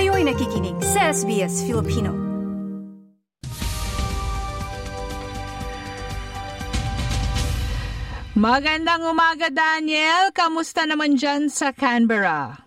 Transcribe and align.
Kayo'y 0.00 0.24
nakikinig 0.24 0.80
sa 0.80 1.12
SBS 1.12 1.60
Filipino. 1.68 2.08
Magandang 8.32 9.04
umaga, 9.04 9.52
Daniel. 9.52 10.32
Kamusta 10.32 10.88
naman 10.88 11.20
dyan 11.20 11.52
sa 11.52 11.76
Canberra? 11.76 12.64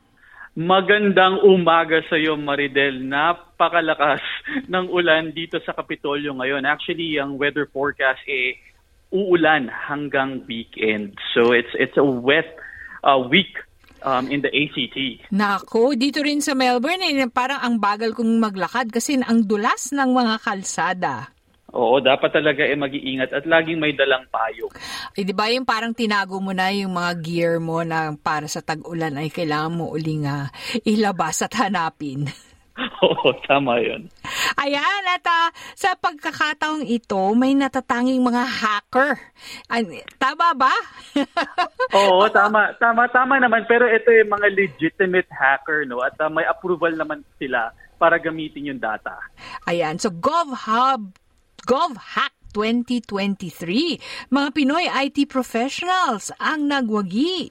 Magandang 0.53 1.41
umaga 1.41 2.05
sa 2.05 2.21
iyo, 2.21 2.37
Maridel. 2.37 3.01
Napakalakas 3.01 4.21
ng 4.69 4.93
ulan 4.93 5.33
dito 5.33 5.57
sa 5.65 5.73
Kapitolyo 5.73 6.37
ngayon. 6.37 6.69
Actually, 6.69 7.17
ang 7.17 7.41
weather 7.41 7.65
forecast 7.65 8.21
eh 8.29 8.61
uulan 9.09 9.73
hanggang 9.73 10.45
weekend. 10.45 11.17
So 11.33 11.49
it's 11.49 11.73
it's 11.81 11.97
a 11.97 12.05
wet 12.05 12.53
uh, 13.01 13.25
week 13.25 13.57
um, 14.03 14.27
in 14.29 14.43
the 14.43 14.51
ACT. 14.51 15.31
Nako, 15.33 15.95
dito 15.97 16.21
rin 16.21 16.43
sa 16.43 16.53
Melbourne, 16.53 17.01
eh, 17.01 17.27
parang 17.31 17.63
ang 17.63 17.75
bagal 17.79 18.13
kong 18.13 18.37
maglakad 18.37 18.91
kasi 18.91 19.17
ang 19.23 19.47
dulas 19.47 19.95
ng 19.95 20.09
mga 20.11 20.35
kalsada. 20.43 21.33
Oo, 21.73 21.97
dapat 21.97 22.29
talaga 22.29 22.61
eh 22.61 22.77
mag-iingat 22.77 23.33
at 23.33 23.49
laging 23.49 23.81
may 23.81 23.97
dalang 23.97 24.29
payong. 24.29 24.69
Eh, 25.17 25.25
di 25.25 25.33
ba 25.33 25.49
yung 25.49 25.65
parang 25.65 25.89
tinago 25.89 26.37
mo 26.37 26.53
na 26.53 26.69
yung 26.69 26.93
mga 26.93 27.11
gear 27.25 27.55
mo 27.57 27.81
na 27.81 28.13
para 28.13 28.45
sa 28.45 28.61
tag-ulan 28.61 29.17
ay 29.17 29.33
kailangan 29.33 29.81
mo 29.81 29.89
uling 29.89 30.29
uh, 30.29 30.53
ilabas 30.85 31.41
at 31.41 31.57
hanapin. 31.57 32.29
Oo, 33.05 33.33
tama 33.49 33.81
yun. 33.81 34.05
Ayan, 34.59 35.01
at 35.09 35.25
uh, 35.25 35.49
sa 35.73 35.95
pagkakataong 35.97 36.85
ito, 36.85 37.19
may 37.35 37.55
natatanging 37.57 38.21
mga 38.21 38.43
hacker. 38.43 39.19
An- 39.69 40.03
tama 40.17 40.53
ba? 40.55 40.73
Oo, 41.99 42.27
tama. 42.31 42.75
Tama, 42.77 43.09
tama 43.09 43.39
naman. 43.39 43.65
Pero 43.67 43.87
ito 43.87 44.09
yung 44.11 44.31
mga 44.33 44.47
legitimate 44.53 45.29
hacker, 45.31 45.85
no? 45.87 46.03
At 46.03 46.17
uh, 46.19 46.29
may 46.29 46.45
approval 46.47 46.93
naman 46.95 47.21
sila 47.37 47.71
para 47.97 48.19
gamitin 48.19 48.75
yung 48.75 48.81
data. 48.81 49.15
Ayan, 49.69 49.95
so 49.95 50.11
GovHub 50.11 51.15
GovHack 51.63 52.35
2023. 52.51 54.29
Mga 54.29 54.49
Pinoy 54.51 54.85
IT 54.91 55.31
professionals 55.31 56.29
ang 56.37 56.67
nagwagi. 56.67 57.49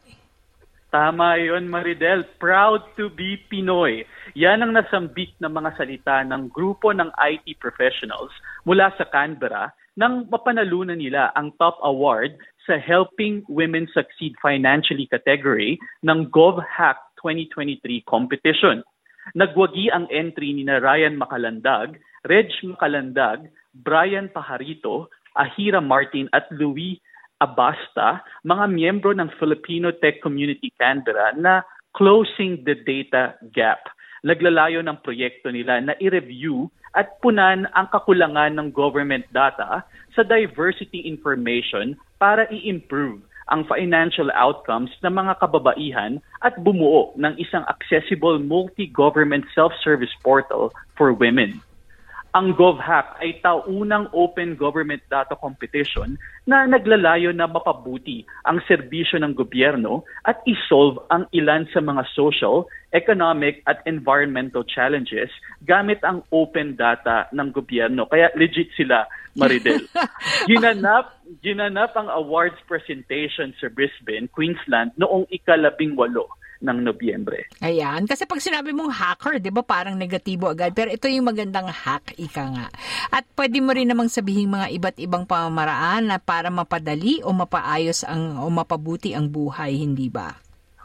Tama 0.92 1.40
yon 1.40 1.72
Maridel. 1.72 2.20
Proud 2.36 2.84
to 3.00 3.08
be 3.08 3.40
Pinoy. 3.48 4.04
Yan 4.36 4.60
ang 4.60 4.76
nasambit 4.76 5.32
ng 5.40 5.48
mga 5.48 5.80
salita 5.80 6.20
ng 6.20 6.52
grupo 6.52 6.92
ng 6.92 7.08
IT 7.16 7.56
professionals 7.64 8.28
mula 8.68 8.92
sa 9.00 9.08
Canberra 9.08 9.72
nang 9.96 10.28
mapanalunan 10.28 11.00
nila 11.00 11.32
ang 11.32 11.48
top 11.56 11.80
award 11.80 12.36
sa 12.68 12.76
Helping 12.76 13.40
Women 13.48 13.88
Succeed 13.96 14.36
Financially 14.44 15.08
category 15.08 15.80
ng 16.04 16.28
GovHack 16.28 17.00
2023 17.24 18.04
competition. 18.04 18.84
Nagwagi 19.32 19.88
ang 19.88 20.04
entry 20.12 20.52
ni 20.52 20.68
na 20.68 20.76
Ryan 20.76 21.16
Makalandag, 21.16 21.96
Reg 22.28 22.52
Makalandag, 22.68 23.48
Brian 23.80 24.28
Pajarito, 24.28 25.08
Ahira 25.40 25.80
Martin 25.80 26.28
at 26.36 26.44
Louis 26.52 27.00
Abasta, 27.42 28.22
mga 28.46 28.70
miyembro 28.70 29.10
ng 29.10 29.26
Filipino 29.42 29.90
Tech 29.90 30.22
Community 30.22 30.70
Canberra 30.78 31.34
na 31.34 31.66
closing 31.98 32.62
the 32.62 32.78
data 32.86 33.34
gap. 33.50 33.82
Naglalayo 34.22 34.78
ng 34.86 35.02
proyekto 35.02 35.50
nila 35.50 35.82
na 35.82 35.98
i-review 35.98 36.70
at 36.94 37.18
punan 37.18 37.66
ang 37.74 37.90
kakulangan 37.90 38.54
ng 38.54 38.70
government 38.70 39.26
data 39.34 39.82
sa 40.14 40.22
diversity 40.22 41.02
information 41.10 41.98
para 42.22 42.46
i-improve 42.54 43.18
ang 43.50 43.66
financial 43.66 44.30
outcomes 44.38 44.94
ng 45.02 45.10
mga 45.10 45.42
kababaihan 45.42 46.22
at 46.46 46.54
bumuo 46.62 47.10
ng 47.18 47.34
isang 47.42 47.66
accessible 47.66 48.38
multi-government 48.38 49.42
self-service 49.50 50.14
portal 50.22 50.70
for 50.94 51.10
women. 51.10 51.58
Ang 52.32 52.56
GovHack 52.56 53.20
ay 53.20 53.44
taunang 53.44 54.08
open 54.16 54.56
government 54.56 55.04
data 55.12 55.36
competition 55.36 56.16
na 56.48 56.64
naglalayo 56.64 57.28
na 57.28 57.44
mapabuti 57.44 58.24
ang 58.48 58.56
serbisyo 58.64 59.20
ng 59.20 59.36
gobyerno 59.36 60.00
at 60.24 60.40
isolve 60.48 60.96
ang 61.12 61.28
ilan 61.36 61.68
sa 61.76 61.84
mga 61.84 62.08
social, 62.16 62.64
economic 62.96 63.60
at 63.68 63.84
environmental 63.84 64.64
challenges 64.64 65.28
gamit 65.68 66.00
ang 66.08 66.24
open 66.32 66.72
data 66.72 67.28
ng 67.36 67.52
gobyerno. 67.52 68.08
Kaya 68.08 68.32
legit 68.32 68.72
sila, 68.80 69.04
Maridel. 69.36 69.84
ginanap, 70.48 71.12
ginanap 71.44 71.92
ang 72.00 72.08
awards 72.08 72.56
presentation 72.64 73.52
sa 73.60 73.68
Brisbane, 73.68 74.32
Queensland 74.32 74.96
noong 74.96 75.28
ikalabing 75.28 76.00
walo 76.00 76.32
ng 76.62 76.78
Nobyembre. 76.86 77.50
Ayan. 77.60 78.06
Kasi 78.06 78.24
pag 78.24 78.38
sinabi 78.38 78.70
mong 78.70 78.94
hacker, 78.94 79.42
di 79.42 79.50
ba 79.50 79.66
parang 79.66 79.98
negatibo 79.98 80.48
agad. 80.48 80.70
Pero 80.72 80.94
ito 80.94 81.10
yung 81.10 81.26
magandang 81.26 81.66
hack, 81.68 82.14
ika 82.16 82.44
nga. 82.54 82.66
At 83.10 83.26
pwede 83.34 83.58
mo 83.58 83.74
rin 83.74 83.90
namang 83.90 84.08
sabihin 84.08 84.54
mga 84.54 84.70
iba't 84.78 84.96
ibang 85.02 85.26
pamamaraan 85.26 86.08
na 86.08 86.22
para 86.22 86.48
mapadali 86.48 87.18
o 87.26 87.34
mapaayos 87.34 88.06
ang, 88.06 88.38
o 88.38 88.46
mapabuti 88.48 89.12
ang 89.12 89.26
buhay, 89.26 89.74
hindi 89.74 90.06
ba? 90.06 90.38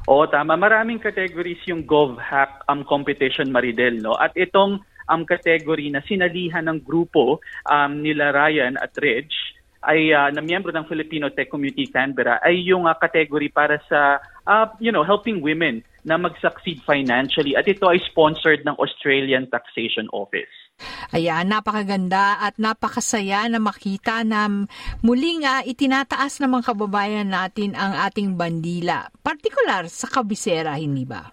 Oo, 0.09 0.25
tama. 0.25 0.57
Maraming 0.57 1.03
categories 1.03 1.59
yung 1.67 1.83
GovHack 1.85 2.65
um, 2.71 2.81
competition, 2.87 3.53
Maridel. 3.53 3.99
No? 3.99 4.15
At 4.15 4.33
itong 4.39 4.81
um, 5.07 5.23
category 5.23 5.91
na 5.91 6.03
sinalihan 6.03 6.67
ng 6.67 6.83
grupo 6.83 7.39
um, 7.67 7.91
nila 8.03 8.35
Ryan 8.35 8.75
at 8.79 8.95
Reg 8.99 9.27
ay 9.87 10.11
uh, 10.11 10.27
na 10.35 10.43
miyembro 10.43 10.75
ng 10.75 10.83
Filipino 10.91 11.31
Tech 11.31 11.47
Community 11.47 11.87
Canberra 11.87 12.43
ay 12.43 12.59
yung 12.67 12.83
uh, 12.83 12.93
category 12.99 13.47
para 13.47 13.79
sa 13.87 14.19
uh, 14.43 14.67
you 14.83 14.91
know 14.91 15.07
helping 15.07 15.39
women 15.39 15.79
na 16.03 16.19
mag-succeed 16.19 16.83
financially 16.83 17.55
at 17.55 17.67
ito 17.67 17.87
ay 17.87 17.99
sponsored 18.07 18.67
ng 18.67 18.75
Australian 18.79 19.47
Taxation 19.47 20.07
Office. 20.11 20.51
Ayan, 21.11 21.49
napakaganda 21.49 22.37
at 22.39 22.55
napakasaya 22.61 23.49
na 23.49 23.57
makita 23.57 24.21
na 24.23 24.45
muli 25.01 25.41
nga 25.41 25.65
itinataas 25.65 26.39
ng 26.39 26.51
mga 26.53 26.67
kababayan 26.75 27.27
natin 27.27 27.73
ang 27.73 27.97
ating 28.07 28.37
bandila, 28.39 29.09
partikular 29.19 29.89
sa 29.91 30.07
kabisera, 30.07 30.77
hindi 30.77 31.03
ba? 31.03 31.27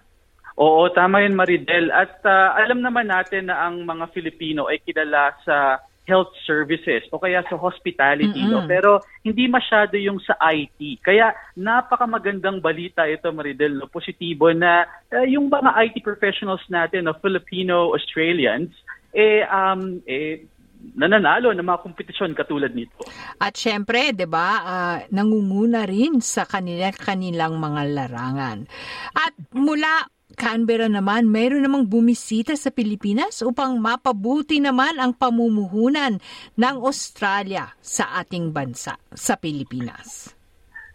Oo, 0.55 0.87
tama 0.95 1.23
yun 1.23 1.35
Maridel. 1.35 1.91
At 1.91 2.23
uh, 2.23 2.55
alam 2.55 2.79
naman 2.79 3.11
natin 3.11 3.51
na 3.51 3.67
ang 3.67 3.83
mga 3.83 4.11
Filipino 4.15 4.71
ay 4.71 4.79
kilala 4.83 5.35
sa 5.43 5.83
health 6.05 6.31
services 6.45 7.05
o 7.09 7.17
kaya 7.17 7.41
sa 7.49 7.57
hospitality. 7.57 8.45
Mm-hmm. 8.45 8.53
No? 8.53 8.69
Pero 8.69 9.01
hindi 9.25 9.49
masyado 9.49 9.97
yung 9.97 10.21
sa 10.21 10.37
IT. 10.53 11.01
Kaya 11.01 11.33
napakamagandang 11.57 12.61
balita 12.61 13.09
ito, 13.09 13.29
Maridel, 13.33 13.81
no? 13.81 13.89
positibo 13.89 14.53
na 14.53 14.85
uh, 15.11 15.25
yung 15.25 15.49
mga 15.49 15.73
IT 15.89 16.05
professionals 16.05 16.63
natin, 16.69 17.09
no? 17.09 17.17
Filipino-Australians, 17.17 18.69
eh, 19.17 19.43
um, 19.49 19.99
eh, 20.05 20.45
nananalo 20.93 21.49
ng 21.49 21.65
mga 21.65 21.81
kompetisyon 21.81 22.37
katulad 22.37 22.69
nito. 22.77 23.01
At 23.41 23.57
syempre, 23.57 24.13
'di 24.13 24.29
ba, 24.29 24.49
uh, 24.61 24.97
nangunguna 25.09 25.89
rin 25.89 26.21
sa 26.21 26.45
kanila 26.45 26.93
kanilang 26.93 27.57
mga 27.57 27.81
larangan. 27.89 28.69
At 29.17 29.33
mula 29.57 30.05
Canberra 30.35 30.91
naman, 30.91 31.31
mayroon 31.31 31.63
namang 31.63 31.87
bumisita 31.87 32.53
sa 32.59 32.69
Pilipinas 32.69 33.41
upang 33.41 33.79
mapabuti 33.79 34.59
naman 34.59 34.99
ang 34.99 35.15
pamumuhunan 35.15 36.19
ng 36.59 36.75
Australia 36.83 37.71
sa 37.79 38.19
ating 38.21 38.51
bansa, 38.51 38.99
sa 39.15 39.39
Pilipinas. 39.39 40.35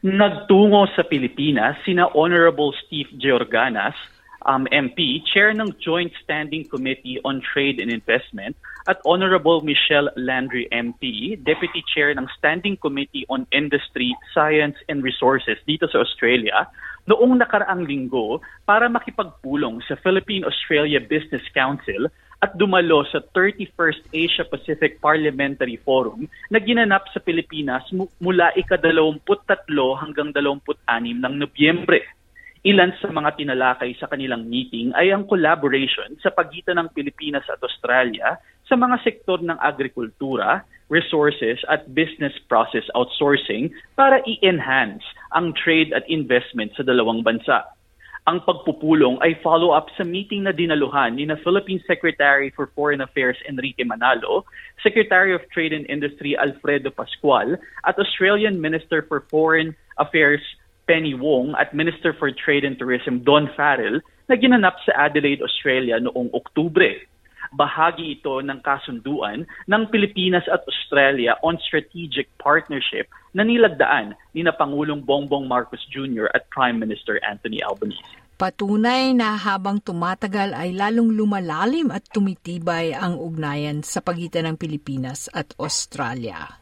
Nagtungo 0.00 0.88
sa 0.96 1.04
Pilipinas 1.04 1.76
sina 1.84 2.08
Honorable 2.16 2.72
Steve 2.86 3.08
Georganas, 3.20 3.96
um, 4.48 4.64
MP, 4.72 5.20
Chair 5.28 5.52
ng 5.52 5.76
Joint 5.76 6.12
Standing 6.24 6.64
Committee 6.68 7.20
on 7.24 7.44
Trade 7.44 7.80
and 7.80 7.92
Investment, 7.92 8.56
at 8.88 8.96
Honorable 9.04 9.60
Michelle 9.60 10.08
Landry, 10.16 10.68
MP, 10.72 11.36
Deputy 11.44 11.84
Chair 11.92 12.16
ng 12.16 12.24
Standing 12.38 12.80
Committee 12.80 13.28
on 13.28 13.44
Industry, 13.52 14.16
Science 14.32 14.76
and 14.88 15.04
Resources 15.04 15.60
dito 15.68 15.84
sa 15.92 16.00
Australia, 16.00 16.64
noong 17.08 17.40
nakaraang 17.40 17.86
linggo 17.86 18.42
para 18.68 18.90
makipagpulong 18.90 19.80
sa 19.86 19.96
Philippine-Australia 20.00 21.00
Business 21.00 21.44
Council 21.54 22.10
at 22.40 22.56
dumalo 22.56 23.04
sa 23.08 23.20
31st 23.36 24.00
Asia 24.16 24.44
Pacific 24.48 24.96
Parliamentary 24.98 25.76
Forum 25.84 26.24
na 26.48 26.56
ginanap 26.56 27.04
sa 27.12 27.20
Pilipinas 27.20 27.84
mula 28.16 28.52
ika-23 28.56 29.68
hanggang 30.00 30.32
26 30.32 30.64
ng 31.20 31.34
Nobyembre. 31.36 32.00
Ilan 32.60 32.92
sa 33.00 33.08
mga 33.08 33.40
tinalakay 33.40 33.96
sa 33.96 34.08
kanilang 34.08 34.44
meeting 34.44 34.92
ay 34.92 35.12
ang 35.12 35.24
collaboration 35.24 36.12
sa 36.20 36.28
pagitan 36.28 36.76
ng 36.76 36.92
Pilipinas 36.92 37.44
at 37.48 37.60
Australia 37.64 38.36
sa 38.68 38.76
mga 38.76 39.00
sektor 39.00 39.40
ng 39.40 39.56
agrikultura, 39.56 40.60
resources 40.92 41.56
at 41.72 41.88
business 41.96 42.36
process 42.52 42.84
outsourcing 42.92 43.72
para 43.96 44.20
i-enhance 44.28 45.04
ang 45.32 45.54
trade 45.54 45.94
at 45.94 46.06
investment 46.10 46.74
sa 46.74 46.82
dalawang 46.82 47.22
bansa. 47.22 47.66
Ang 48.28 48.44
pagpupulong 48.44 49.16
ay 49.24 49.40
follow-up 49.40 49.88
sa 49.96 50.04
meeting 50.04 50.44
na 50.44 50.52
dinaluhan 50.52 51.16
ni 51.16 51.24
na 51.24 51.40
Philippine 51.40 51.80
Secretary 51.88 52.52
for 52.52 52.68
Foreign 52.76 53.00
Affairs 53.00 53.40
Enrique 53.48 53.82
Manalo, 53.82 54.44
Secretary 54.84 55.32
of 55.32 55.40
Trade 55.48 55.72
and 55.72 55.88
Industry 55.88 56.36
Alfredo 56.36 56.92
Pascual, 56.92 57.56
at 57.88 57.96
Australian 57.96 58.60
Minister 58.60 59.02
for 59.08 59.24
Foreign 59.32 59.72
Affairs 59.96 60.44
Penny 60.84 61.16
Wong 61.16 61.56
at 61.56 61.72
Minister 61.72 62.12
for 62.12 62.28
Trade 62.34 62.66
and 62.66 62.76
Tourism 62.76 63.24
Don 63.24 63.48
Farrell 63.56 64.04
na 64.28 64.36
ginanap 64.36 64.76
sa 64.84 65.08
Adelaide, 65.08 65.40
Australia 65.40 65.96
noong 65.98 66.30
Oktubre. 66.36 67.00
Bahagi 67.56 68.20
ito 68.20 68.38
ng 68.38 68.60
kasunduan 68.62 69.48
ng 69.66 69.82
Pilipinas 69.90 70.46
at 70.46 70.62
Australia 70.68 71.34
on 71.42 71.58
strategic 71.62 72.30
partnership 72.38 73.10
na 73.34 73.46
nilagdaan 73.46 74.18
ni 74.34 74.42
na 74.42 74.54
Pangulong 74.54 75.02
Bongbong 75.02 75.46
Marcos 75.46 75.82
Jr. 75.90 76.30
at 76.34 76.46
Prime 76.50 76.78
Minister 76.78 77.18
Anthony 77.22 77.62
Albanese. 77.62 78.02
Patunay 78.40 79.12
na 79.12 79.36
habang 79.36 79.84
tumatagal 79.84 80.56
ay 80.56 80.72
lalong 80.72 81.12
lumalalim 81.12 81.92
at 81.92 82.08
tumitibay 82.08 82.96
ang 82.96 83.20
ugnayan 83.20 83.84
sa 83.84 84.00
pagitan 84.00 84.48
ng 84.48 84.56
Pilipinas 84.56 85.28
at 85.36 85.52
Australia. 85.60 86.56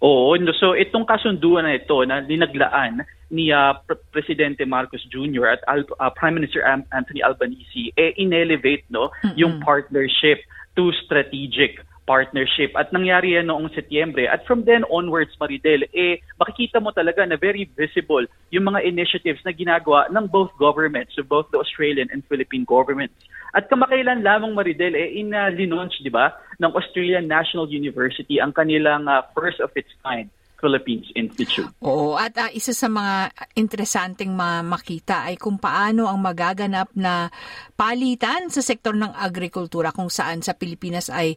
Oo, 0.00 0.32
so 0.56 0.72
itong 0.72 1.04
kasunduan 1.04 1.68
na 1.68 1.76
ito 1.76 1.94
na 2.08 2.24
dinaglaan 2.24 3.04
ni 3.30 3.54
uh, 3.54 3.76
Pre- 3.84 4.00
Presidente 4.10 4.66
Marcos 4.66 5.04
Jr. 5.12 5.54
at 5.54 5.60
Al- 5.68 5.86
uh, 6.00 6.10
Prime 6.10 6.34
Minister 6.34 6.66
Anthony 6.66 7.22
Albanese 7.22 7.94
eh 7.94 8.16
inelevate 8.18 8.88
no 8.90 9.14
yung 9.38 9.62
partnership 9.62 10.42
to 10.74 10.90
strategic 11.06 11.78
partnership 12.10 12.74
at 12.74 12.90
nangyari 12.90 13.38
yan 13.38 13.46
noong 13.46 13.70
Setyembre 13.70 14.26
at 14.26 14.42
from 14.42 14.66
then 14.66 14.82
onwards 14.90 15.30
Maridel 15.38 15.86
eh 15.94 16.18
makikita 16.42 16.82
mo 16.82 16.90
talaga 16.90 17.22
na 17.22 17.38
very 17.38 17.70
visible 17.78 18.26
yung 18.50 18.66
mga 18.66 18.82
initiatives 18.82 19.38
na 19.46 19.54
ginagawa 19.54 20.10
ng 20.10 20.26
both 20.26 20.50
governments 20.58 21.14
so 21.14 21.22
both 21.22 21.46
the 21.54 21.60
Australian 21.62 22.10
and 22.10 22.26
Philippine 22.26 22.66
governments 22.66 23.14
at 23.54 23.70
kamakailan 23.70 24.26
lamang 24.26 24.58
Maridel 24.58 24.98
eh 24.98 25.14
in 25.22 25.30
uh, 25.30 25.54
di 25.54 26.10
ba 26.10 26.34
ng 26.58 26.74
Australian 26.74 27.30
National 27.30 27.70
University 27.70 28.42
ang 28.42 28.50
kanilang 28.50 29.06
uh, 29.06 29.22
first 29.30 29.62
of 29.62 29.70
its 29.78 29.94
kind 30.02 30.26
Philippines 30.60 31.08
Institute. 31.16 31.72
Oo, 31.80 32.20
at 32.20 32.36
uh, 32.36 32.52
isa 32.52 32.76
sa 32.76 32.92
mga 32.92 33.32
interesanteng 33.56 34.30
ma- 34.36 34.60
makita 34.60 35.26
ay 35.32 35.40
kung 35.40 35.56
paano 35.56 36.04
ang 36.06 36.20
magaganap 36.20 36.92
na 36.92 37.32
palitan 37.74 38.52
sa 38.52 38.60
sektor 38.60 38.92
ng 38.92 39.16
agrikultura 39.16 39.90
kung 39.90 40.12
saan 40.12 40.44
sa 40.44 40.52
Pilipinas 40.52 41.08
ay 41.08 41.34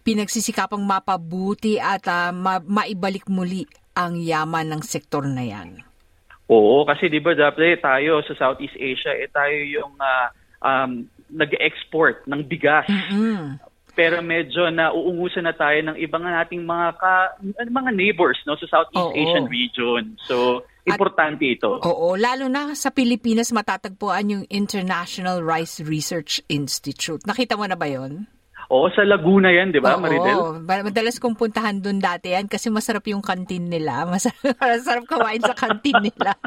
pinagsisikapang 0.00 0.82
mapabuti 0.82 1.76
at 1.76 2.04
uh, 2.08 2.32
ma- 2.34 2.64
maibalik 2.64 3.28
muli 3.28 3.68
ang 3.94 4.16
yaman 4.16 4.72
ng 4.72 4.82
sektor 4.82 5.24
na 5.26 5.44
yan. 5.44 5.84
Oo, 6.50 6.82
kasi 6.82 7.06
di 7.06 7.22
ba 7.22 7.30
dapat 7.36 7.78
tayo 7.78 8.26
sa 8.26 8.34
Southeast 8.34 8.74
Asia, 8.74 9.14
eh 9.14 9.30
tayo 9.30 9.54
yung 9.54 9.94
uh, 10.00 10.26
um, 10.66 11.06
nag-export 11.30 12.26
ng 12.26 12.42
bigas. 12.42 12.90
Mm. 12.90 13.62
Pero 13.94 14.22
medyo 14.22 14.70
na 14.70 14.90
uungusan 14.94 15.46
na 15.46 15.54
tayo 15.54 15.78
ng 15.82 15.96
ibang 15.98 16.22
nating 16.22 16.62
mga 16.62 16.88
ka, 16.98 17.14
mga 17.70 17.90
neighbors 17.94 18.38
no 18.46 18.58
sa 18.58 18.66
Southeast 18.66 19.12
Oo. 19.12 19.18
Asian 19.18 19.46
region. 19.50 20.02
So 20.26 20.64
importante 20.86 21.44
ito. 21.46 21.78
Oo, 21.82 22.14
lalo 22.16 22.46
na 22.46 22.72
sa 22.78 22.94
Pilipinas 22.94 23.50
matatagpuan 23.50 24.30
yung 24.30 24.44
International 24.48 25.42
Rice 25.42 25.82
Research 25.84 26.40
Institute. 26.48 27.22
Nakita 27.26 27.58
mo 27.58 27.66
na 27.66 27.76
ba 27.76 27.86
yon? 27.90 28.26
Oo, 28.70 28.86
sa 28.94 29.02
Laguna 29.02 29.50
yan, 29.50 29.74
di 29.74 29.82
ba, 29.82 29.98
Maridel? 29.98 30.38
Oo, 30.38 30.62
madalas 30.62 31.18
kong 31.18 31.34
puntahan 31.34 31.82
doon 31.82 31.98
dati 31.98 32.30
yan 32.30 32.46
kasi 32.46 32.70
masarap 32.70 33.02
yung 33.10 33.18
kantin 33.18 33.66
nila. 33.66 34.02
Masarap, 34.10 34.54
masarap 34.62 35.04
kawain 35.10 35.42
sa 35.42 35.58
kantin 35.58 35.98
nila. 35.98 36.38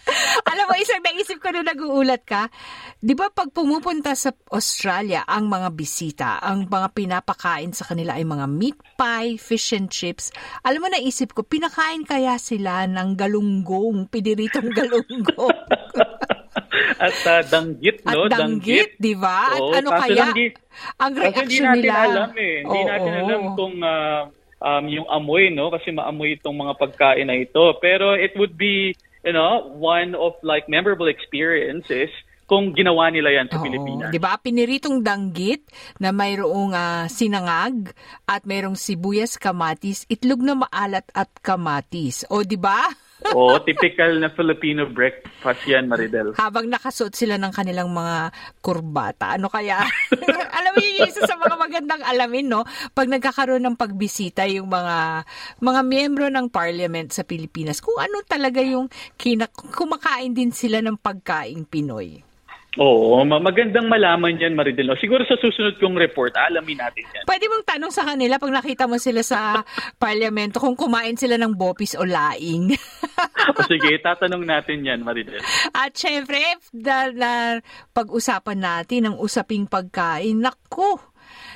Alam 0.50 0.64
mo, 0.68 0.74
isang 0.76 1.00
naisip 1.00 1.40
ko 1.40 1.52
na 1.54 1.64
nag-uulat 1.64 2.22
ka, 2.24 2.52
di 3.00 3.16
ba 3.16 3.32
pag 3.32 3.52
pumupunta 3.52 4.12
sa 4.12 4.34
Australia 4.52 5.24
ang 5.24 5.48
mga 5.48 5.68
bisita, 5.72 6.40
ang 6.40 6.66
mga 6.66 6.92
pinapakain 6.92 7.72
sa 7.72 7.88
kanila 7.88 8.16
ay 8.16 8.24
mga 8.26 8.46
meat 8.48 8.78
pie, 8.96 9.40
fish 9.40 9.72
and 9.76 9.88
chips. 9.88 10.34
Alam 10.66 10.84
mo, 10.84 10.88
naisip 10.92 11.32
ko, 11.32 11.46
pinakain 11.46 12.04
kaya 12.04 12.36
sila 12.36 12.84
ng 12.88 13.16
galunggong, 13.16 14.08
piniritong 14.10 14.68
galunggong. 14.78 15.56
At 17.06 17.16
uh, 17.26 17.42
danggit, 17.46 17.96
At 18.04 18.14
no? 18.16 18.28
danggit, 18.28 18.96
di 18.96 19.14
ba? 19.16 19.56
At 19.56 19.60
Oo, 19.60 19.72
ano 19.72 19.88
kaya 19.92 20.14
lang 20.14 20.30
di- 20.36 20.54
ang 20.96 21.12
Kasi 21.12 21.24
hindi 21.24 21.34
reaction 21.34 21.64
natin 21.64 21.80
nila? 21.82 21.94
alam 22.06 22.30
eh. 22.36 22.54
Hindi 22.64 22.80
Oo. 22.80 22.88
natin 22.88 23.12
alam 23.14 23.40
kung 23.56 23.74
ah, 23.84 24.20
um, 24.60 24.84
yung 24.88 25.06
amoy, 25.08 25.48
no? 25.50 25.72
Kasi 25.72 25.92
maamoy 25.92 26.38
itong 26.38 26.56
mga 26.56 26.74
pagkain 26.76 27.26
na 27.26 27.36
ito. 27.36 27.64
Pero 27.80 28.14
it 28.14 28.32
would 28.36 28.54
be, 28.54 28.92
you 29.24 29.34
know, 29.34 29.68
one 29.76 30.14
of 30.16 30.36
like 30.44 30.68
memorable 30.68 31.08
experiences 31.08 32.08
kung 32.50 32.74
ginawa 32.74 33.14
nila 33.14 33.30
yan 33.30 33.46
sa 33.46 33.62
Oo. 33.62 33.64
Pilipinas. 33.64 34.10
Di 34.10 34.18
ba? 34.18 34.34
Piniritong 34.34 35.06
danggit 35.06 35.70
na 36.02 36.10
mayroong 36.10 36.74
ah, 36.74 37.06
sinangag 37.06 37.94
at 38.26 38.42
mayroong 38.42 38.74
sibuyas, 38.74 39.38
kamatis, 39.38 40.02
itlog 40.10 40.42
na 40.42 40.58
maalat 40.58 41.06
at 41.14 41.30
kamatis. 41.38 42.26
O 42.26 42.42
di 42.42 42.58
ba? 42.58 42.90
Oo, 43.30 43.60
typical 43.60 44.16
na 44.16 44.32
Filipino 44.32 44.88
breakfast 44.88 45.62
yan, 45.68 45.86
Maridel. 45.86 46.32
Habang 46.34 46.66
nakasuot 46.66 47.12
sila 47.12 47.36
ng 47.36 47.52
kanilang 47.52 47.92
mga 47.92 48.32
kurbata. 48.64 49.36
Ano 49.36 49.52
kaya? 49.52 49.84
Alam 50.58 50.72
mo 50.72 50.80
yun, 50.80 51.04
isa 51.04 51.22
sa 51.24 51.36
mga 51.36 51.56
magandang 51.56 52.02
alamin, 52.02 52.48
no? 52.48 52.64
Pag 52.96 53.12
nagkakaroon 53.12 53.62
ng 53.62 53.76
pagbisita 53.76 54.48
yung 54.48 54.72
mga 54.72 55.28
mga 55.60 55.80
miyembro 55.84 56.26
ng 56.32 56.48
parliament 56.48 57.12
sa 57.12 57.22
Pilipinas, 57.22 57.84
kung 57.84 58.00
ano 58.00 58.24
talaga 58.24 58.64
yung 58.64 58.88
kina- 59.14 59.52
kumakain 59.52 60.32
din 60.32 60.50
sila 60.50 60.80
ng 60.80 60.96
pagkaing 60.96 61.68
Pinoy. 61.68 62.29
Oo, 62.78 63.26
ma- 63.26 63.42
magandang 63.42 63.90
malaman 63.90 64.38
yan, 64.38 64.54
Maridel. 64.54 64.94
Siguro 65.02 65.26
sa 65.26 65.34
susunod 65.34 65.74
kong 65.82 65.98
report, 65.98 66.38
alamin 66.38 66.78
natin 66.78 67.02
yan. 67.02 67.26
Pwede 67.26 67.50
mong 67.50 67.66
tanong 67.66 67.90
sa 67.90 68.06
kanila 68.06 68.38
pag 68.38 68.54
nakita 68.54 68.86
mo 68.86 68.94
sila 68.94 69.26
sa 69.26 69.66
parlamento 69.98 70.62
kung 70.62 70.78
kumain 70.78 71.18
sila 71.18 71.34
ng 71.34 71.58
bopis 71.58 71.98
o 71.98 72.06
laing. 72.06 72.70
o 73.58 73.66
sige, 73.66 73.98
tatanong 73.98 74.46
natin 74.46 74.86
yan, 74.86 75.02
Maridel. 75.02 75.42
At 75.74 75.98
syempre, 75.98 76.38
dahil 76.70 77.18
pag-usapan 77.90 78.62
natin 78.62 79.10
ang 79.10 79.16
usaping 79.18 79.66
pagkain, 79.66 80.38
naku, 80.38 80.94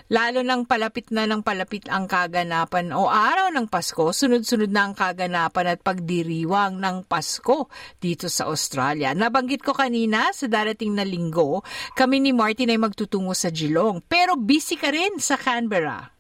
lalo 0.09 0.41
nang 0.47 0.69
palapit 0.69 1.13
na 1.13 1.29
ng 1.29 1.43
palapit 1.43 1.89
ang 1.93 2.09
kaganapan 2.09 2.93
o 2.93 3.11
araw 3.11 3.53
ng 3.53 3.67
Pasko, 3.69 4.13
sunod-sunod 4.13 4.71
na 4.73 4.89
ang 4.89 4.95
kaganapan 4.97 5.75
at 5.75 5.81
pagdiriwang 5.83 6.81
ng 6.81 7.09
Pasko 7.11 7.69
dito 7.99 8.31
sa 8.31 8.47
Australia. 8.49 9.13
Nabanggit 9.13 9.61
ko 9.61 9.75
kanina 9.75 10.31
sa 10.31 10.47
darating 10.47 10.95
na 10.95 11.05
linggo, 11.05 11.67
kami 11.99 12.23
ni 12.23 12.31
Martin 12.31 12.71
ay 12.71 12.79
magtutungo 12.79 13.35
sa 13.35 13.51
Geelong. 13.51 14.05
Pero 14.07 14.39
busy 14.39 14.79
ka 14.79 14.95
rin 14.95 15.19
sa 15.19 15.35
Canberra. 15.35 16.14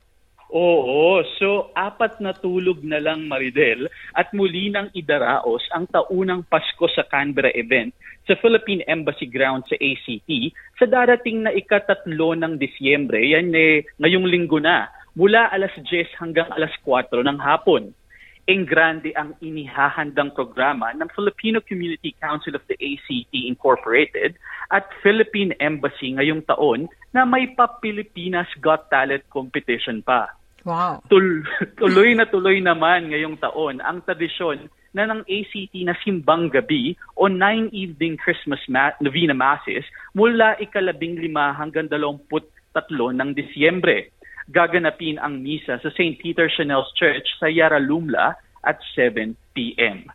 Oo, 0.54 1.18
so 1.34 1.74
apat 1.74 2.22
na 2.22 2.30
tulog 2.30 2.78
na 2.86 3.02
lang 3.02 3.26
Maridel 3.26 3.90
at 4.14 4.30
muli 4.30 4.70
nang 4.70 4.86
idaraos 4.94 5.66
ang 5.74 5.90
taunang 5.90 6.46
Pasko 6.46 6.86
sa 6.94 7.02
Canberra 7.10 7.50
event 7.58 7.90
sa 8.22 8.38
Philippine 8.38 8.86
Embassy 8.86 9.26
Ground 9.26 9.66
sa 9.66 9.74
ACT 9.74 10.30
sa 10.78 10.86
darating 10.86 11.42
na 11.42 11.50
ikatatlo 11.50 12.38
ng 12.38 12.62
Disyembre, 12.62 13.18
yan 13.18 13.50
eh, 13.50 13.82
ngayong 13.98 14.30
linggo 14.30 14.62
na, 14.62 14.86
mula 15.18 15.50
alas 15.50 15.74
10 15.74 16.22
hanggang 16.22 16.46
alas 16.54 16.70
4 16.86 17.10
ng 17.10 17.38
hapon. 17.42 17.90
Eng 18.46 18.62
grande 18.62 19.10
ang 19.18 19.34
inihahandang 19.42 20.38
programa 20.38 20.94
ng 20.94 21.10
Filipino 21.18 21.58
Community 21.66 22.14
Council 22.22 22.54
of 22.54 22.62
the 22.70 22.78
ACT 22.78 23.34
Incorporated 23.34 24.38
at 24.70 24.86
Philippine 25.02 25.50
Embassy 25.58 26.14
ngayong 26.14 26.46
taon 26.46 26.86
na 27.10 27.26
may 27.26 27.50
pa-Pilipinas 27.58 28.46
Got 28.62 28.86
Talent 28.86 29.26
competition 29.34 29.98
pa. 29.98 30.43
Wow. 30.64 31.04
Tul- 31.12 31.44
tuloy 31.80 32.16
na 32.16 32.24
tuloy 32.24 32.58
naman 32.64 33.12
ngayong 33.12 33.36
taon 33.36 33.84
ang 33.84 34.00
tradisyon 34.02 34.72
na 34.96 35.04
ng 35.10 35.26
ACT 35.26 35.74
na 35.84 35.92
Simbang 36.00 36.48
Gabi 36.48 36.96
o 37.20 37.28
Nine 37.28 37.68
Evening 37.74 38.16
Christmas 38.16 38.62
Ma- 38.70 38.96
Novena 39.02 39.36
Masses 39.36 39.84
mula 40.16 40.56
ikalabing 40.62 41.20
lima 41.20 41.52
hanggang 41.52 41.90
dalawamput 41.90 42.48
tatlo 42.72 43.12
ng 43.12 43.36
Disyembre. 43.36 44.10
Gaganapin 44.48 45.20
ang 45.20 45.40
misa 45.40 45.80
sa 45.80 45.90
St. 45.92 46.20
Peter 46.20 46.48
Chanel's 46.48 46.88
Church 46.96 47.26
sa 47.40 47.48
Yarralumla 47.48 48.36
at 48.64 48.78
7 48.96 49.36
p.m. 49.52 50.08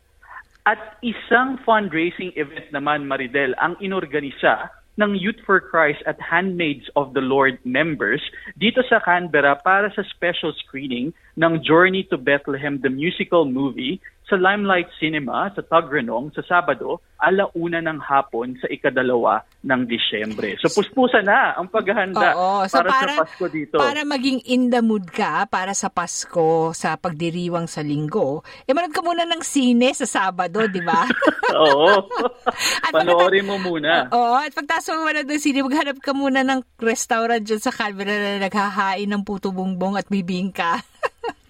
At 0.69 1.01
isang 1.01 1.57
fundraising 1.65 2.35
event 2.37 2.69
naman, 2.69 3.09
Maridel, 3.09 3.57
ang 3.57 3.73
inorganisa 3.81 4.69
ng 4.99 5.15
Youth 5.15 5.39
for 5.47 5.63
Christ 5.63 6.03
at 6.03 6.19
Handmaids 6.19 6.91
of 6.99 7.15
the 7.15 7.23
Lord 7.23 7.57
members 7.63 8.19
dito 8.59 8.83
sa 8.85 8.99
Canberra 8.99 9.55
para 9.63 9.87
sa 9.95 10.03
special 10.11 10.51
screening 10.59 11.15
ng 11.39 11.63
Journey 11.63 12.03
to 12.11 12.19
Bethlehem, 12.19 12.83
the 12.83 12.91
musical 12.91 13.47
movie 13.47 14.03
sa 14.29 14.37
Limelight 14.37 14.87
Cinema 15.01 15.49
sa 15.51 15.65
Tagrenong 15.65 16.29
sa 16.37 16.45
Sabado, 16.45 17.01
alauna 17.19 17.83
ng 17.83 17.99
hapon 17.99 18.55
sa 18.61 18.69
ikadalawa 18.71 19.43
ng 19.65 19.81
Disyembre. 19.89 20.55
So 20.61 20.71
puspusa 20.71 21.19
na 21.19 21.57
ang 21.57 21.67
paghahanda 21.67 22.31
Oo, 22.37 22.63
so 22.69 22.79
para, 22.79 22.89
para, 22.93 23.13
sa 23.17 23.21
Pasko 23.27 23.45
dito. 23.51 23.75
Para 23.75 24.01
maging 24.07 24.39
in 24.47 24.71
the 24.71 24.79
mood 24.79 25.09
ka 25.11 25.49
para 25.49 25.75
sa 25.75 25.91
Pasko, 25.91 26.71
sa 26.71 26.95
pagdiriwang 26.95 27.67
sa 27.67 27.83
linggo, 27.83 28.45
eh 28.63 28.71
manood 28.71 28.95
ka 28.95 29.03
muna 29.03 29.27
ng 29.27 29.43
sine 29.43 29.91
sa 29.91 30.07
Sabado, 30.07 30.63
di 30.71 30.79
ba? 30.79 31.03
Oo. 31.59 32.07
At 32.87 32.93
Panoorin 32.95 33.49
mo 33.49 33.59
muna. 33.59 34.07
Oo, 34.13 34.37
at 34.37 34.53
pagtaas 34.53 34.87
mo 34.93 35.09
manood 35.09 35.27
ng 35.27 35.41
sine, 35.41 35.65
maghanap 35.65 35.97
ka 35.99 36.13
muna 36.13 36.45
ng 36.45 36.61
restaurant 36.79 37.41
dyan 37.41 37.59
sa 37.59 37.73
Canberra 37.73 38.15
na 38.15 38.47
naghahain 38.47 39.09
ng 39.09 39.25
puto 39.25 39.51
bongbong 39.51 39.97
at 39.99 40.07
bibingka. 40.07 40.79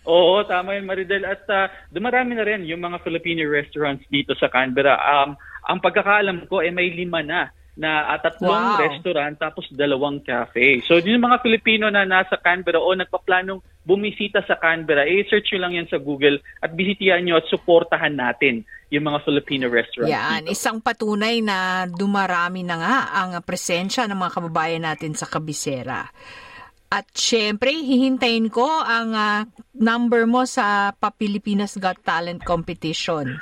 Oo, 0.08 0.44
tama 0.48 0.80
yun, 0.80 0.88
Maridel. 0.88 1.28
At 1.28 1.44
uh, 1.50 1.68
dumarami 1.92 2.36
na 2.38 2.48
rin 2.48 2.64
yung 2.64 2.80
mga 2.80 3.04
Filipino 3.04 3.44
restaurants 3.48 4.04
dito 4.08 4.32
sa 4.40 4.48
Canberra. 4.48 4.96
Um, 4.96 5.36
ang 5.68 5.80
pagkakaalam 5.84 6.48
ko, 6.48 6.64
eh, 6.64 6.72
may 6.72 6.92
lima 6.94 7.20
na 7.20 7.52
na 7.80 8.12
at 8.12 8.28
tatlong 8.28 8.76
Wow. 8.76 8.84
restaurant 8.92 9.40
tapos 9.40 9.64
dalawang 9.72 10.20
cafe. 10.20 10.84
So 10.84 11.00
yung 11.00 11.24
mga 11.24 11.40
Filipino 11.40 11.88
na 11.88 12.04
nasa 12.04 12.36
Canberra 12.36 12.76
o 12.76 12.92
nagpaplanong 12.92 13.64
bumisita 13.88 14.44
sa 14.44 14.60
Canberra, 14.60 15.08
eh 15.08 15.24
search 15.32 15.56
nyo 15.56 15.60
lang 15.64 15.74
yan 15.80 15.88
sa 15.88 15.96
Google 15.96 16.44
at 16.60 16.76
bisitihan 16.76 17.24
nyo 17.24 17.40
at 17.40 17.48
suportahan 17.48 18.20
natin 18.20 18.68
yung 18.92 19.08
mga 19.08 19.24
Filipino 19.24 19.72
restaurants. 19.72 20.12
Yan, 20.12 20.44
dito. 20.44 20.60
isang 20.60 20.84
patunay 20.84 21.40
na 21.40 21.88
dumarami 21.88 22.68
na 22.68 22.76
nga 22.76 22.96
ang 23.16 23.40
presensya 23.48 24.12
ng 24.12 24.20
mga 24.20 24.34
kababayan 24.36 24.84
natin 24.84 25.16
sa 25.16 25.24
Kabisera. 25.24 26.04
At 26.90 27.06
syempre, 27.14 27.70
hihintayin 27.70 28.50
ko 28.50 28.66
ang 28.66 29.14
ah, 29.14 29.46
number 29.78 30.26
mo 30.26 30.50
sa 30.50 30.90
Pa-Pilipinas 30.98 31.78
Got 31.78 32.02
Talent 32.02 32.42
Competition. 32.42 33.38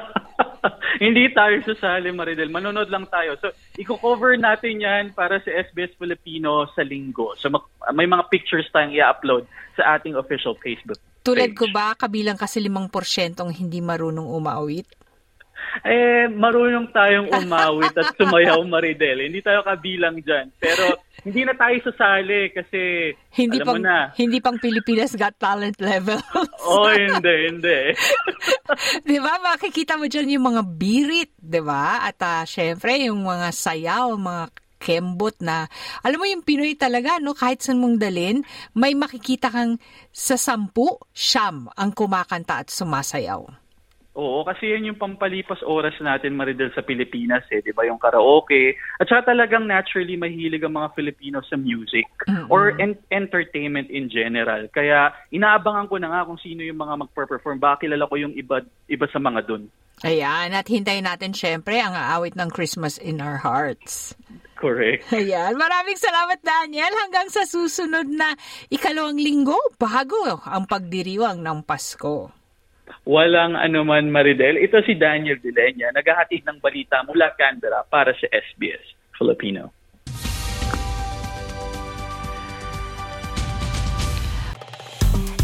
Hindi 1.04 1.32
tayo 1.32 1.60
sasali, 1.64 2.12
Maridel. 2.12 2.52
Manonood 2.52 2.92
lang 2.92 3.08
tayo. 3.08 3.36
So, 3.40 3.52
i-cover 3.80 4.36
natin 4.36 4.84
yan 4.84 5.16
para 5.16 5.40
sa 5.40 5.48
SBS 5.48 5.96
Filipino 5.96 6.68
sa 6.76 6.84
linggo. 6.84 7.32
So, 7.40 7.48
may 7.96 8.04
mga 8.04 8.28
pictures 8.28 8.68
tayong 8.68 8.92
i-upload 8.92 9.48
sa 9.80 9.96
ating 9.96 10.16
official 10.16 10.56
Facebook 10.60 11.00
Tulad 11.20 11.52
page. 11.52 11.60
ko 11.60 11.64
ba, 11.72 11.92
kabilang 11.96 12.36
kasi 12.36 12.60
limang 12.64 12.88
porsyentong 12.88 13.52
hindi 13.52 13.84
marunong 13.84 14.24
umawit? 14.24 14.88
Eh, 15.80 16.26
marunong 16.28 16.90
tayong 16.90 17.30
umawit 17.30 17.94
at 17.94 18.12
sumayaw, 18.18 18.60
Maridel. 18.66 19.24
Hindi 19.30 19.40
tayo 19.40 19.62
kabilang 19.62 20.18
dyan. 20.20 20.50
Pero, 20.58 20.98
hindi 21.24 21.44
na 21.44 21.54
tayo 21.54 21.76
sasali 21.84 22.50
kasi, 22.52 23.12
Hindi 23.32 23.60
alam 23.60 23.66
pang, 23.68 23.80
mo 23.80 23.84
na. 23.84 23.98
hindi 24.16 24.38
pang 24.40 24.58
Pilipinas 24.58 25.12
Got 25.14 25.36
Talent 25.38 25.78
level. 25.80 26.20
Oh, 26.70 26.86
hindi, 26.92 27.34
hindi. 27.50 27.96
di 29.08 29.18
ba? 29.18 29.42
Makikita 29.42 29.98
mo 29.98 30.06
dyan 30.06 30.38
yung 30.38 30.54
mga 30.54 30.62
birit, 30.76 31.32
di 31.34 31.58
ba? 31.58 32.04
At 32.06 32.20
ah, 32.22 32.44
syempre, 32.46 32.94
yung 33.00 33.26
mga 33.26 33.50
sayaw, 33.50 34.14
mga 34.14 34.54
kembot 34.80 35.36
na, 35.44 35.68
alam 36.00 36.18
mo 36.20 36.24
yung 36.24 36.40
Pinoy 36.40 36.72
talaga, 36.74 37.20
no? 37.20 37.36
Kahit 37.36 37.60
saan 37.60 37.84
mong 37.84 38.00
dalin, 38.00 38.40
may 38.72 38.96
makikita 38.96 39.52
kang 39.52 39.76
sa 40.08 40.40
sampu, 40.40 40.96
siyam 41.12 41.68
ang 41.76 41.92
kumakanta 41.92 42.64
at 42.64 42.72
sumasayaw. 42.72 43.59
Oo, 44.20 44.44
kasi 44.44 44.76
yan 44.76 44.92
yung 44.92 45.00
pampalipas 45.00 45.64
oras 45.64 45.96
natin, 45.96 46.36
Maridel, 46.36 46.68
sa 46.76 46.84
Pilipinas, 46.84 47.40
eh, 47.48 47.64
di 47.64 47.72
ba? 47.72 47.88
Yung 47.88 47.96
karaoke. 47.96 48.76
At 49.00 49.08
saka 49.08 49.32
talagang 49.32 49.64
naturally 49.64 50.20
mahilig 50.20 50.60
ang 50.60 50.76
mga 50.76 50.92
Filipino 50.92 51.40
sa 51.40 51.56
music 51.56 52.04
or 52.52 52.76
en- 52.76 53.00
entertainment 53.08 53.88
in 53.88 54.12
general. 54.12 54.68
Kaya 54.68 55.16
inaabangan 55.32 55.88
ko 55.88 55.96
na 55.96 56.12
nga 56.12 56.28
kung 56.28 56.36
sino 56.36 56.60
yung 56.60 56.76
mga 56.76 57.00
magper-perform. 57.00 57.56
Baka 57.56 57.88
kilala 57.88 58.04
ko 58.04 58.20
yung 58.20 58.36
iba, 58.36 58.60
iba 58.92 59.06
sa 59.08 59.16
mga 59.16 59.40
dun. 59.48 59.72
Ayan, 60.04 60.52
at 60.52 60.68
hintayin 60.68 61.08
natin 61.08 61.32
syempre 61.32 61.80
ang 61.80 61.96
aawit 61.96 62.36
ng 62.36 62.52
Christmas 62.52 63.00
in 63.00 63.24
Our 63.24 63.40
Hearts. 63.40 64.12
Correct. 64.60 65.08
Ayan, 65.16 65.56
maraming 65.56 65.96
salamat 65.96 66.44
Daniel. 66.44 66.92
Hanggang 66.92 67.32
sa 67.32 67.48
susunod 67.48 68.04
na 68.12 68.36
ikalawang 68.68 69.16
linggo 69.16 69.56
bago 69.80 70.44
ang 70.44 70.68
pagdiriwang 70.68 71.40
ng 71.40 71.64
Pasko. 71.64 72.39
Walang 73.08 73.56
anuman, 73.56 74.12
Maridel. 74.12 74.60
Ito 74.60 74.84
si 74.84 74.94
Daniel 74.94 75.40
Dilenya, 75.40 75.90
naghahatid 75.96 76.44
ng 76.46 76.58
balita 76.60 77.02
mula 77.06 77.32
Canberra 77.34 77.82
para 77.88 78.12
sa 78.16 78.26
SBS 78.30 78.84
Filipino. 79.16 79.72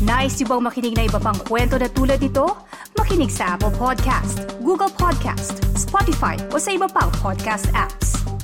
Nice 0.07 0.39
yung 0.45 0.51
bang 0.53 0.63
makinig 0.63 0.95
na 0.95 1.09
iba 1.09 1.19
pang 1.19 1.35
kwento 1.35 1.81
na 1.81 1.89
tulad 1.89 2.21
ito? 2.21 2.47
Makinig 2.95 3.33
sa 3.33 3.57
Apple 3.57 3.73
Podcast, 3.75 4.45
Google 4.61 4.93
Podcast, 4.93 5.65
Spotify 5.73 6.37
o 6.53 6.61
sa 6.61 6.71
iba 6.71 6.87
pang 6.87 7.09
podcast 7.19 7.67
apps. 7.73 8.36